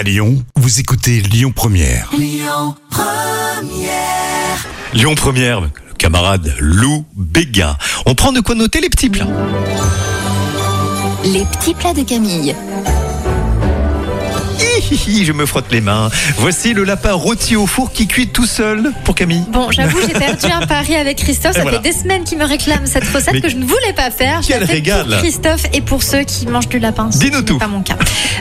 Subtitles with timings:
[0.00, 2.10] À Lyon, vous écoutez Lyon Première.
[4.94, 7.76] Lyon Première, le camarade Lou Béguin.
[8.06, 9.26] On prend de quoi noter les petits plats.
[11.22, 12.56] Les petits plats de Camille.
[15.22, 16.10] Je me frotte les mains.
[16.38, 19.44] Voici le lapin rôti au four qui cuit tout seul pour Camille.
[19.48, 21.54] Bon, j'avoue, j'ai perdu un pari avec Christophe.
[21.54, 21.80] Ça voilà.
[21.80, 24.42] fait des semaines qu'il me réclame cette recette Mais que je ne voulais pas faire.
[24.42, 25.06] Je quel régal.
[25.06, 27.08] pour Christophe et pour ceux qui mangent du lapin.
[27.12, 27.58] Dis-nous tout.
[27.58, 27.96] pas mon cas.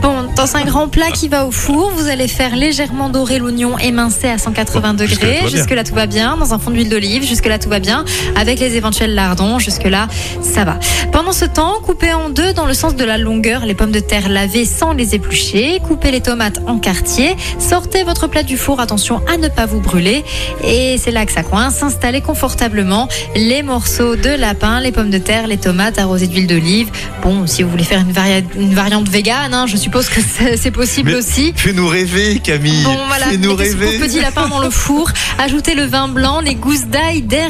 [0.00, 3.78] Bon, dans un grand plat qui va au four, vous allez faire légèrement dorer l'oignon
[3.78, 5.50] émincé à 180 Bon, jusque-là, degrés.
[5.50, 6.36] Jusque-là, tout va bien.
[6.36, 7.26] Dans un fond d'huile d'olive.
[7.26, 8.04] Jusque-là, tout va bien.
[8.36, 9.58] Avec les éventuels lardons.
[9.58, 10.08] Jusque-là,
[10.40, 10.78] ça va.
[11.12, 14.00] Pendant ce temps, coupez en deux dans le sens de la longueur les pommes de
[14.00, 15.80] terre lavées sans les éplucher.
[15.86, 17.36] Coupez les tomates en quartier.
[17.58, 18.80] Sortez votre plat du four.
[18.80, 20.24] Attention à ne pas vous brûler.
[20.64, 21.82] Et c'est là que ça coince.
[21.82, 26.90] Installez confortablement les morceaux de lapin, les pommes de terre, les tomates arrosées d'huile d'olive.
[27.22, 30.20] Bon, si vous voulez faire une, varia- une variante végane, hein, je suppose que
[30.56, 31.52] c'est possible Mais aussi.
[31.56, 32.82] Fais-nous rêver, Camille.
[32.84, 33.98] Bon, voilà, Fais-nous ce rêver.
[33.98, 35.10] petit lapin dans le four.
[35.38, 37.42] Ajoutez le vin blanc, les gousses d'ail, d'herbe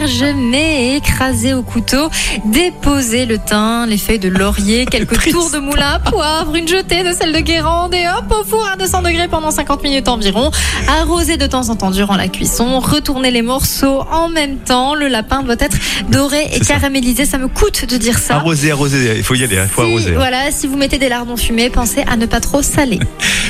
[0.54, 2.08] et écrasées au couteau.
[2.46, 7.02] Déposez le thym, les feuilles de laurier, quelques tours de moulin à poivre, une jetée
[7.04, 10.50] de sel de Guérande et hop au four à 200 degrés pendant 50 minutes environ.
[10.86, 12.80] Arrosez de temps en temps durant la cuisson.
[12.80, 14.94] Retournez les morceaux en même temps.
[14.94, 15.76] Le lapin doit être
[16.10, 16.74] doré et ça.
[16.74, 17.24] caramélisé.
[17.24, 18.34] Ça me coûte de dire ça.
[18.36, 19.14] Arroser, arroser.
[19.16, 20.10] Il faut y aller, il faut Si- arroser.
[20.12, 23.00] voilà, si vous mettez des lardons fumés, pensez à ne pas trop saler.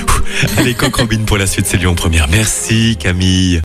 [0.56, 2.28] Allez, coq Robin pour la suite, c'est Lyon Première.
[2.28, 3.60] Merci, Camille.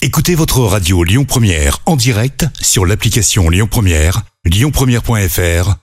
[0.00, 5.81] Écoutez votre radio Lyon Première en direct sur l'application Lyon Première, lyonpremière.fr